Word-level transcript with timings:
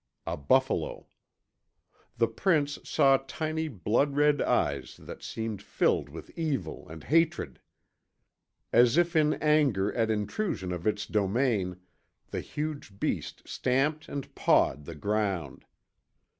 A 0.25 0.35
buffalo. 0.35 1.05
The 2.17 2.27
prince 2.27 2.79
saw 2.83 3.17
tiny 3.27 3.67
blood 3.67 4.15
red 4.15 4.41
eyes 4.41 4.97
that 4.97 5.21
seemed 5.21 5.61
filled 5.61 6.09
with 6.09 6.31
evil 6.35 6.89
and 6.89 7.03
hatred. 7.03 7.61
As 8.73 8.97
if 8.97 9.15
in 9.15 9.35
anger 9.35 9.93
at 9.93 10.09
intrusion 10.09 10.71
of 10.71 10.87
its 10.87 11.05
domain, 11.05 11.81
the 12.31 12.41
huge 12.41 12.99
beast 12.99 13.47
stamped 13.47 14.09
and 14.09 14.33
pawed 14.33 14.85
the 14.85 14.95
ground. 14.95 15.65